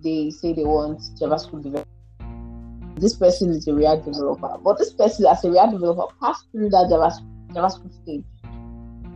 [0.02, 1.88] they say they want JavaScript developer.
[2.96, 6.70] This person is a React developer, but this person as a React developer passed through
[6.70, 8.24] that JavaScript, JavaScript stage.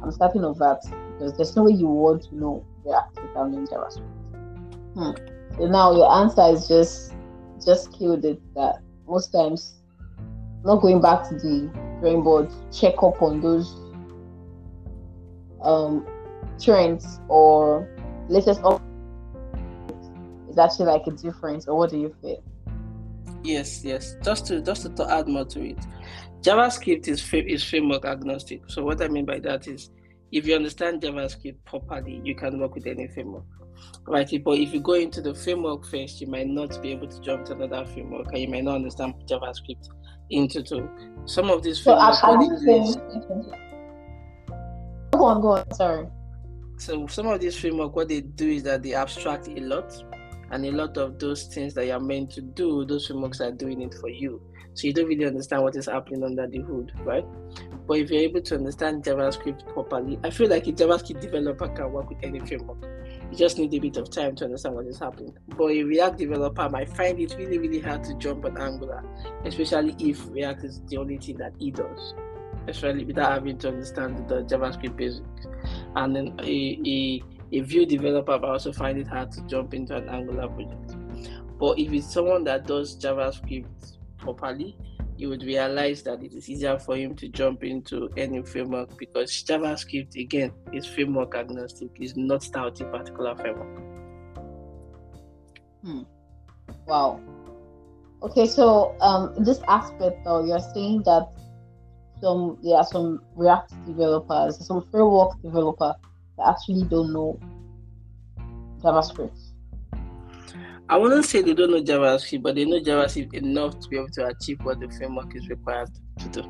[0.03, 3.67] I'm starting off that because there's no way you want to know React without knowing
[3.67, 4.23] JavaScript.
[4.95, 5.57] Hmm.
[5.57, 7.15] So now your answer is just
[7.65, 9.75] just killed it that most times
[10.65, 13.75] not going back to the drawing board, check up on those
[15.63, 16.07] um
[16.63, 17.89] trends or
[18.29, 18.81] latest up
[20.49, 22.43] is actually like a difference or what do you feel?
[23.43, 24.17] Yes yes.
[24.23, 25.79] Just to just to add more to it.
[26.43, 28.63] Javascript is is framework agnostic.
[28.69, 29.91] So what i mean by that is
[30.31, 33.45] if you understand javascript properly you can work with any framework.
[34.07, 37.21] Right but if you go into the framework first you might not be able to
[37.21, 39.89] jump to another framework and you might not understand javascript
[40.31, 40.89] into two
[41.25, 42.27] some of these frameworks so,
[45.13, 45.75] go on go on.
[45.75, 46.07] Sorry
[46.83, 49.95] so some of these framework, what they do is that they abstract a lot,
[50.51, 53.83] and a lot of those things that you're meant to do, those frameworks are doing
[53.83, 54.43] it for you.
[54.75, 57.25] So you don't really understand what is happening under the hood, right?
[57.87, 61.93] But if you're able to understand JavaScript properly, I feel like a JavaScript developer can
[61.93, 62.83] work with any framework.
[63.31, 65.37] You just need a bit of time to understand what is happening.
[65.57, 69.05] But a React developer might find it really, really hard to jump on Angular,
[69.45, 72.15] especially if React is the only thing that he does
[72.69, 75.47] especially without having to understand the JavaScript basics.
[75.97, 79.97] And then a, a, a Vue developer will also find it hard to jump into
[79.97, 80.97] an Angular project.
[81.59, 84.77] But if it's someone that does JavaScript properly,
[85.17, 89.31] you would realize that it is easier for him to jump into any framework because
[89.31, 93.83] JavaScript again is framework agnostic, is not styled to a particular framework.
[95.85, 96.03] Hmm.
[96.87, 97.21] Wow.
[98.23, 101.29] Okay, so um, this aspect, though, you're saying that
[102.23, 105.93] some there are some React developers, some framework developer
[106.39, 107.39] that actually don't know
[108.81, 109.39] JavaScript.
[110.89, 114.09] I wouldn't say they don't know JavaScript, but they know JavaScript enough to be able
[114.11, 116.41] to achieve what the framework is required to do.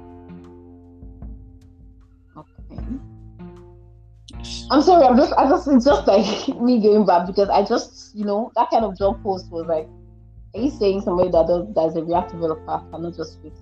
[2.37, 2.83] Okay.
[4.71, 8.15] I'm sorry, I'm just, I just, it's just like me going back because I just,
[8.15, 9.89] you know, that kind of job post was like,
[10.55, 13.55] are you saying somebody that does that's a React developer cannot just fit?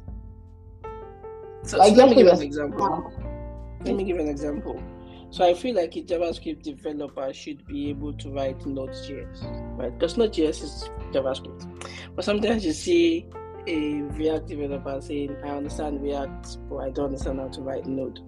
[1.71, 3.13] So, so let me give an example.
[3.85, 4.83] Let me give an example.
[5.31, 9.97] So I feel like a JavaScript developer should be able to write Node.js, right?
[9.97, 11.87] Because Node.js is JavaScript.
[12.17, 13.29] But sometimes you see
[13.69, 18.19] a React developer saying, I understand React, but I don't understand how to write Node.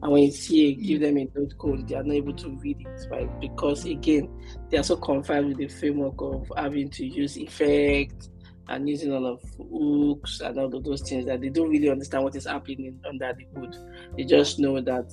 [0.00, 2.86] And when you see give them a Node code, they are not able to read
[2.86, 3.40] it, right?
[3.40, 4.28] Because again,
[4.70, 8.28] they are so confined with the framework of having to use effects
[8.72, 12.24] and using all of hooks and all of those things that they don't really understand
[12.24, 13.76] what is happening under the hood.
[14.16, 15.12] They just know that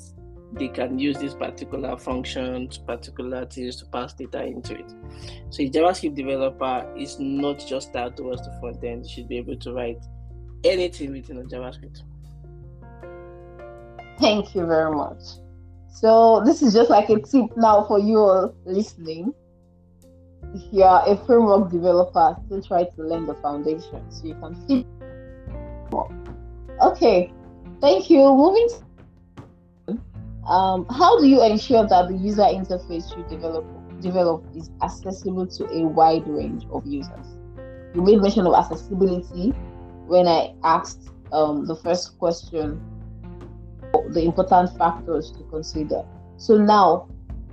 [0.54, 4.89] they can use this particular functions, particular things to pass data into it.
[5.50, 9.38] So a JavaScript developer is not just that towards the front end, you should be
[9.38, 10.04] able to write
[10.63, 12.02] anything within a JavaScript.
[14.19, 15.22] Thank you very much.
[15.91, 19.34] So this is just like a tip now for you all listening.
[20.55, 24.67] If you are a framework developer, still try to learn the foundation so you can
[24.67, 24.85] see.
[26.81, 27.31] Okay,
[27.81, 28.19] thank you.
[28.19, 28.67] Moving
[30.49, 33.65] um, how do you ensure that the user interface you develop
[34.01, 37.38] develop is accessible to a wide range of users?
[37.93, 39.49] You made mention of accessibility
[40.07, 42.81] when I asked um, the first question,
[44.09, 46.03] the important factors to consider.
[46.38, 47.07] So now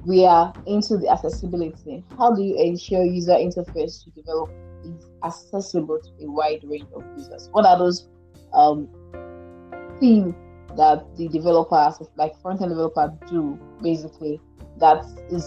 [0.06, 2.04] we are into the accessibility.
[2.16, 4.50] How do you ensure user interface you develop
[4.84, 7.48] is accessible to a wide range of users?
[7.50, 8.08] What are those
[8.54, 8.88] um,
[9.98, 10.34] themes
[10.76, 14.40] that the developers, like front end developer, do basically
[14.78, 15.44] that is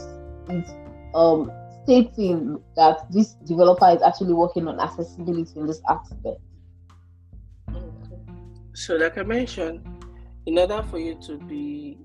[0.50, 0.70] is
[1.16, 1.52] um
[1.84, 6.42] stating that this developer is actually working on accessibility in this aspect.
[8.74, 9.88] So, like I mentioned,
[10.46, 11.98] in order for you to be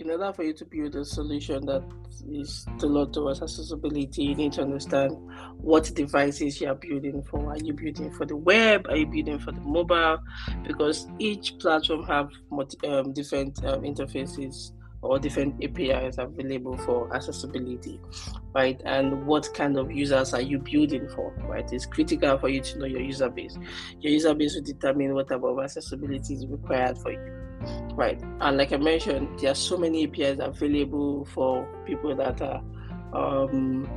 [0.00, 1.82] in order for you to build a solution that
[2.30, 5.12] is tailored towards accessibility, you need to understand
[5.58, 7.50] what devices you are building for.
[7.50, 8.86] Are you building for the web?
[8.88, 10.18] Are you building for the mobile?
[10.66, 12.30] Because each platform have
[12.88, 18.00] um, different um, interfaces or different APIs available for accessibility,
[18.54, 18.80] right?
[18.84, 21.70] And what kind of users are you building for, right?
[21.72, 23.58] It's critical for you to know your user base.
[24.00, 27.49] Your user base will determine what type of accessibility is required for you
[27.94, 28.20] right?
[28.40, 32.62] And like I mentioned, there are so many APIs available for people that are
[33.12, 33.88] um,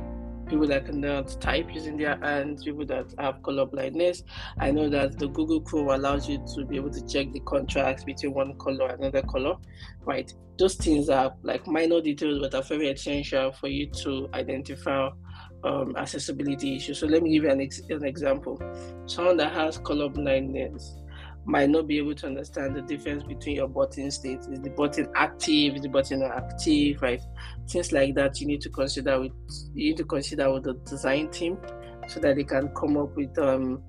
[0.46, 4.22] people that cannot type using their hands, people that have color blindness.
[4.58, 8.06] I know that the Google Chrome allows you to be able to check the contrast
[8.06, 9.56] between one color and another color,
[10.04, 10.32] right?
[10.58, 15.08] Those things are like minor details, but are very essential for you to identify
[15.64, 16.98] um, accessibility issues.
[17.00, 18.60] So let me give you an, ex- an example.
[19.06, 20.96] Someone that has color blindness
[21.44, 24.46] might not be able to understand the difference between your button states.
[24.46, 25.76] Is the button active?
[25.76, 27.02] Is the button not active?
[27.02, 27.20] Right?
[27.68, 29.32] Things like that you need to consider with
[29.74, 31.58] you need to consider with the design team
[32.08, 33.82] so that they can come up with um,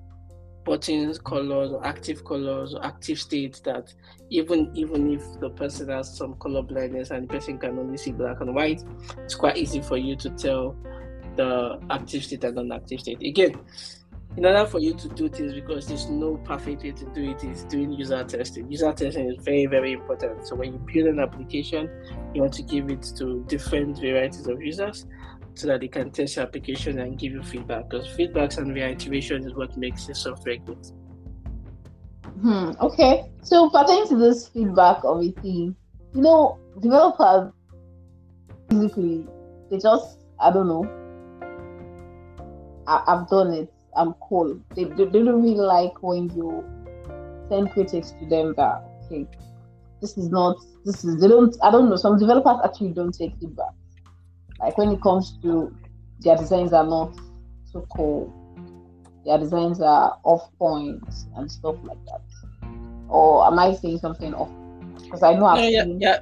[0.64, 3.92] buttons colors or active colors or active states that
[4.30, 8.12] even even if the person has some color blindness and the person can only see
[8.12, 8.82] black and white,
[9.18, 10.76] it's quite easy for you to tell
[11.36, 13.22] the active state and non-active state.
[13.22, 13.58] Again,
[14.36, 17.42] in order for you to do things because there's no perfect way to do it
[17.44, 18.70] is doing user testing.
[18.70, 20.46] User testing is very very important.
[20.46, 21.90] So when you build an application
[22.34, 25.06] you want to give it to different varieties of users
[25.54, 29.46] so that they can test your application and give you feedback because feedbacks and reiteration
[29.46, 30.86] is what makes your software good.
[32.42, 33.30] Hmm, okay.
[33.42, 35.74] So pertaining to this feedback of a team
[36.16, 37.52] you know developers
[38.68, 39.26] basically
[39.70, 40.84] they just i don't know
[42.86, 44.60] I, i've done it I'm cool.
[44.74, 46.64] They, they, they don't really like when you
[47.48, 49.26] send critics to them that okay,
[50.00, 51.96] this is not this is they don't I don't know.
[51.96, 53.72] Some developers actually don't take feedback.
[54.60, 55.74] Like when it comes to
[56.20, 57.16] their designs are not
[57.72, 58.32] so cool,
[59.24, 61.02] their designs are off point
[61.36, 62.22] and stuff like that.
[63.08, 64.50] Or am I saying something off?
[65.02, 66.18] Because I know I've yeah, yeah,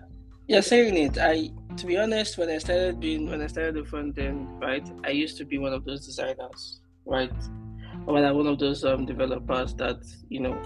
[0.47, 1.19] you're saying it.
[1.19, 4.87] I to be honest, when I started being when I started the front end, right,
[5.05, 7.33] I used to be one of those designers, right?
[8.07, 10.61] Or I'm one of those um, developers that you know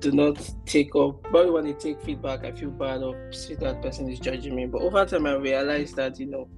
[0.00, 0.36] do not
[0.66, 1.24] take up.
[1.32, 4.66] But when they take feedback, I feel bad of see that person is judging me.
[4.66, 6.48] But over time, I realized that you know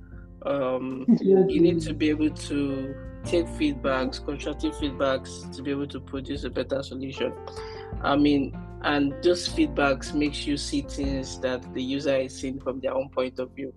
[0.47, 6.01] um, you need to be able to take feedbacks, constructive feedbacks to be able to
[6.01, 7.33] produce a better solution.
[8.03, 12.81] I mean, and those feedbacks makes you see things that the user is seeing from
[12.81, 13.73] their own point of view.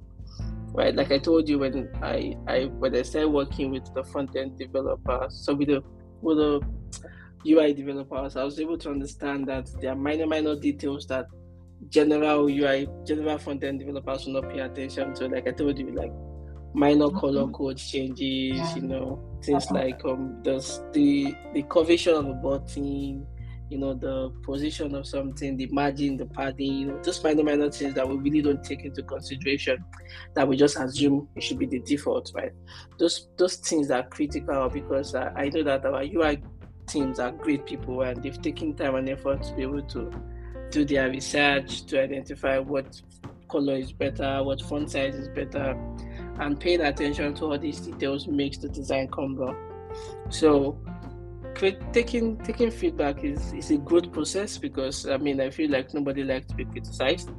[0.74, 4.36] Right, like I told you when I, I when I started working with the front
[4.36, 5.82] end developers, so with the
[6.22, 6.61] with the
[7.47, 11.28] UI developers, I was able to understand that there are minor minor details that
[11.89, 15.28] general UI, general front end developers will not pay attention to.
[15.28, 16.11] Like I told you, like
[16.74, 17.20] minor mm-hmm.
[17.20, 18.76] color code changes, yeah.
[18.76, 20.57] you know, things like um the
[20.93, 23.26] the the curvature of a button,
[23.70, 27.70] you know, the position of something, the margin, the padding, you know, just minor minor
[27.70, 29.84] things that we really don't take into consideration
[30.36, 32.53] that we just assume it should be the default, right?
[32.97, 36.41] Those those things are critical because uh, I know that our UI
[36.88, 40.11] teams are great people and they've taken time and effort to be able to
[40.72, 43.01] do their research to identify what
[43.49, 45.78] color is better, what font size is better,
[46.39, 49.55] and paying attention to all these details makes the design come well.
[50.30, 50.78] So
[51.91, 56.23] taking taking feedback is, is a good process because I mean I feel like nobody
[56.23, 57.29] likes to be criticized,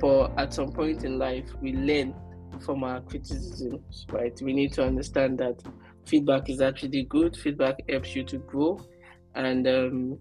[0.00, 2.14] but at some point in life we learn
[2.60, 4.38] from our criticisms, right?
[4.42, 5.62] We need to understand that
[6.06, 7.36] feedback is actually good.
[7.36, 8.78] Feedback helps you to grow,
[9.34, 10.18] and um,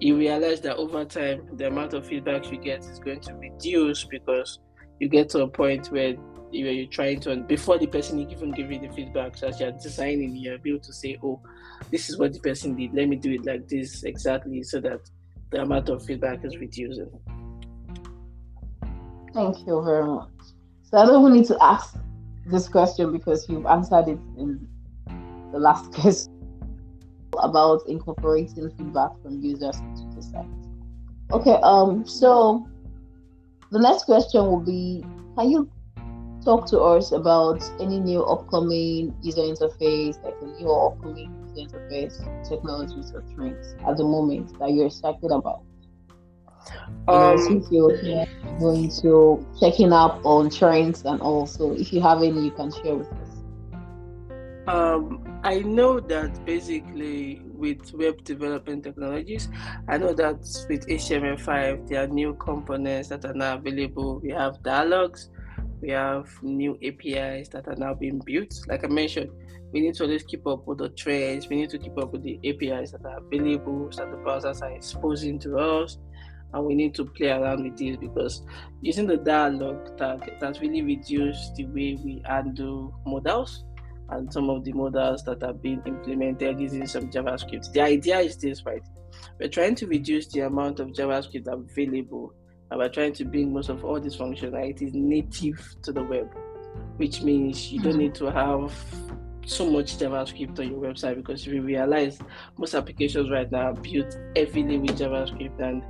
[0.00, 4.04] you realize that over time the amount of feedback you get is going to reduce
[4.04, 4.58] because
[5.00, 6.14] you get to a point where
[6.62, 9.72] where you're trying to before the person even give you the feedback so as you're
[9.72, 11.40] designing you're able to say oh
[11.90, 12.94] this is what the person did.
[12.94, 15.00] Let me do it like this exactly so that
[15.50, 17.10] the amount of feedback is reducing.
[19.32, 20.28] Thank you very much.
[20.84, 21.96] So i don't need to ask
[22.46, 24.68] this question because you've answered it in
[25.52, 26.32] the last question
[27.42, 30.46] about incorporating feedback from users into the site.
[31.32, 32.68] Okay, um, so
[33.72, 35.04] the next question will be
[35.36, 35.68] Can you
[36.44, 42.48] talk to us about any new upcoming user interface, like a new upcoming user interface
[42.48, 45.62] technologies or trends at the moment that you're excited about?
[47.08, 47.96] Um, since you're
[48.58, 52.94] going to checking up on trends and also if you have any you can share
[52.94, 53.34] with us.
[54.66, 59.50] Um, I know that basically with web development technologies,
[59.88, 60.36] I know that
[60.70, 64.20] with HTML5 there are new components that are now available.
[64.20, 65.28] We have dialogues,
[65.84, 68.54] we have new APIs that are now being built.
[68.66, 69.30] Like I mentioned,
[69.70, 71.46] we need to always keep up with the trends.
[71.50, 74.70] We need to keep up with the APIs that are available, that the browsers are
[74.70, 75.98] exposing to us,
[76.54, 78.46] and we need to play around with this because
[78.80, 83.64] using the dialogue tag that's really reduced the way we handle modals
[84.08, 87.70] and some of the modals that are being implemented using some JavaScript.
[87.72, 88.82] The idea is this, right?
[89.38, 92.32] We're trying to reduce the amount of JavaScript available,
[92.70, 96.28] and we're trying to bring most of all these functionalities native to the web,
[96.96, 98.00] which means you don't mm-hmm.
[98.00, 98.72] need to have
[99.46, 102.18] so much JavaScript on your website because we realize
[102.56, 105.82] most applications right now are built heavily with JavaScript, and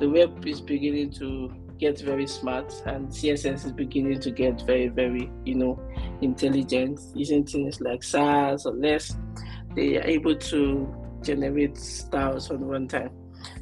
[0.00, 4.88] the web is beginning to get very smart and css is beginning to get very
[4.88, 5.80] very you know
[6.22, 9.16] intelligent using things like Sass or less
[9.74, 13.12] they are able to generate styles on runtime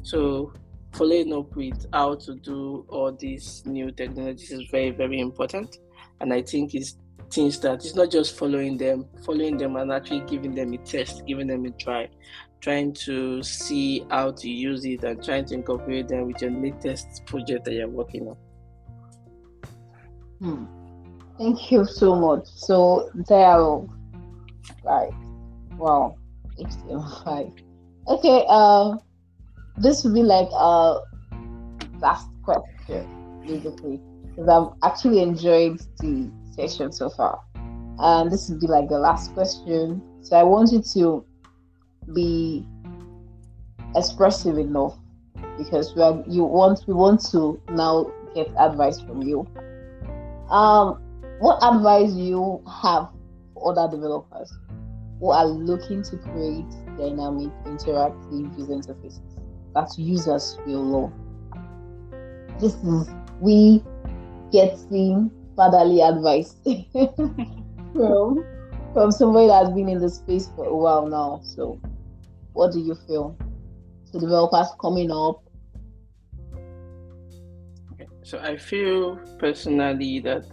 [0.01, 0.51] so
[0.93, 5.77] following up with how to do all these new technologies is very very important
[6.21, 6.97] and i think it's
[7.29, 11.25] things that it's not just following them following them and actually giving them a test
[11.25, 12.07] giving them a try
[12.59, 17.25] trying to see how to use it and trying to incorporate them with your latest
[17.25, 18.37] project that you're working on.
[20.39, 20.65] Hmm.
[21.37, 22.47] Thank you so much.
[22.47, 23.59] So there,
[24.83, 25.11] right?
[25.77, 26.17] Wow,
[26.59, 27.63] HTML5.
[28.09, 29.01] Okay, um,
[29.77, 30.99] this will be like a
[31.99, 33.07] last question,
[33.45, 37.39] basically, because I've actually enjoyed the session so far.
[37.99, 40.01] And this will be like the last question.
[40.21, 41.25] So I want you to
[42.13, 42.65] be
[43.95, 44.95] expressive enough
[45.57, 49.47] because we are, you want we want to now get advice from you.
[50.49, 51.01] Um,
[51.39, 53.09] what advice you have
[53.53, 54.51] for other developers
[55.19, 59.36] who are looking to create dynamic, interactive user interfaces
[59.77, 61.13] that users will love?
[62.59, 63.09] This is
[63.39, 63.83] we
[64.51, 66.55] getting fatherly advice
[67.93, 68.43] from
[68.93, 71.41] from somebody that's been in the space for a while now.
[71.43, 71.79] So
[72.53, 73.37] what do you feel?
[74.11, 75.43] The developers coming up.
[78.23, 80.45] So I feel personally that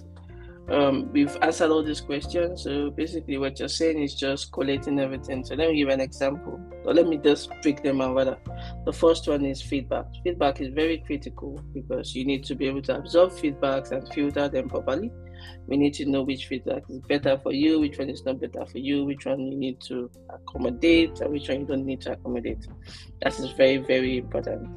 [0.68, 2.62] um, we've answered all these questions.
[2.62, 5.44] So basically, what you're saying is just collating everything.
[5.44, 8.14] So let me give an example, or let me just break them out.
[8.14, 8.38] Rather,
[8.86, 10.06] the first one is feedback.
[10.22, 14.48] Feedback is very critical because you need to be able to absorb feedbacks and filter
[14.48, 15.10] them properly.
[15.66, 18.64] We need to know which feedback is better for you, which one is not better
[18.64, 22.12] for you, which one you need to accommodate, and which one you don't need to
[22.12, 22.66] accommodate.
[23.22, 24.70] That is very, very important.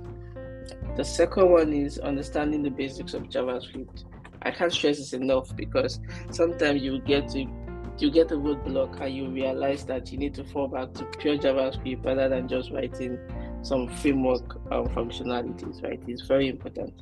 [0.98, 4.04] The second one is understanding the basics of JavaScript
[4.42, 6.00] I can't stress this enough because
[6.32, 7.46] sometimes you get to
[8.00, 11.36] you get a roadblock and you realize that you need to fall back to pure
[11.38, 13.18] JavaScript rather than just writing
[13.64, 16.00] some framework um, functionalities, right?
[16.08, 16.94] It's very important.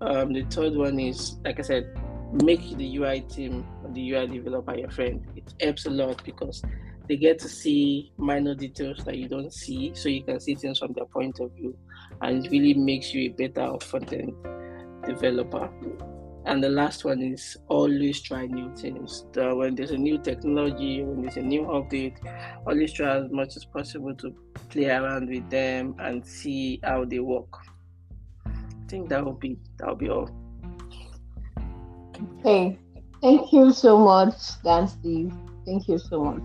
[0.00, 1.94] Um, the third one is, like I said,
[2.42, 5.26] make the UI team, the UI developer your friend.
[5.36, 6.62] It helps a lot because
[7.08, 10.78] they get to see minor details that you don't see, so you can see things
[10.78, 11.76] from their point of view,
[12.22, 14.32] and it really makes you a better front end
[15.04, 15.68] developer.
[16.46, 19.24] And the last one is always try new things.
[19.34, 22.16] When there's a new technology, when there's a new update,
[22.66, 24.34] always try as much as possible to
[24.70, 27.52] play around with them and see how they work.
[28.46, 28.52] I
[28.88, 30.30] think that will be that will be all.
[32.40, 32.78] Okay,
[33.20, 34.34] thank you so much,
[34.64, 35.32] Dan Steve.
[35.66, 36.42] Thank you so much.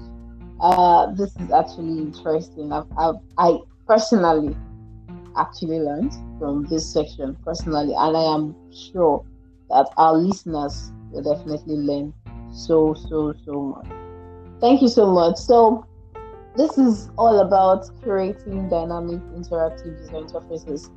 [0.60, 2.72] Uh, this is actually interesting.
[2.72, 4.56] I've, I've I personally
[5.38, 9.26] actually learned from this section personally, and I am sure
[9.70, 12.13] that our listeners will definitely learn
[12.49, 13.88] so, so, so much.
[14.61, 15.38] Thank you so much.
[15.38, 15.86] So,
[16.55, 20.89] this is all about creating dynamic interactive user interfaces.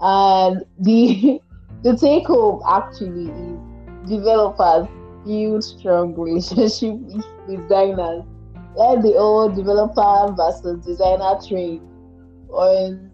[0.00, 1.40] And the
[1.82, 3.60] the take home actually is
[4.08, 4.88] developers
[5.24, 8.24] build strong relationship with designers.
[8.74, 11.82] Let the old developer versus designer trade
[12.48, 13.12] on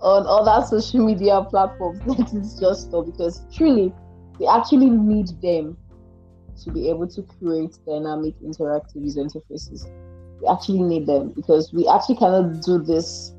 [0.00, 2.00] on other social media platforms.
[2.06, 3.94] That is just so because truly
[4.38, 5.76] we actually need them
[6.64, 9.90] to be able to create dynamic interactive user interfaces.
[10.40, 13.32] We actually need them because we actually cannot do this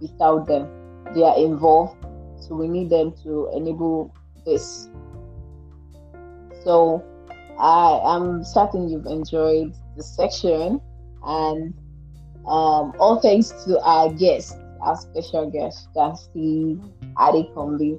[0.00, 0.68] without them.
[1.14, 2.04] They are involved,
[2.40, 4.14] so we need them to enable
[4.44, 4.88] this.
[6.64, 7.04] So
[7.58, 10.80] I am certain you've enjoyed the section
[11.24, 11.74] and
[12.46, 16.80] um, all thanks to our guest, our special guest, Dan Steve
[17.16, 17.98] Adekombi.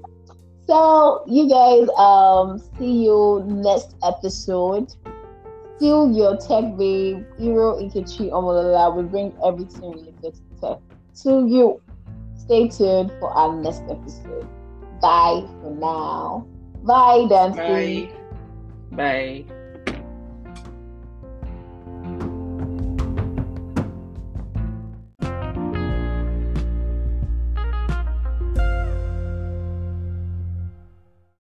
[0.68, 4.92] So you guys um see you next episode.
[5.78, 10.80] Still your tech babe, Iroh Ikechi Omolola We bring everything related to tech
[11.24, 11.82] to you.
[12.36, 14.48] Stay tuned for our next episode.
[15.02, 16.48] Bye for now.
[16.84, 18.08] Bye, Dancy.
[18.92, 19.46] Bye.
[19.46, 19.55] Bye.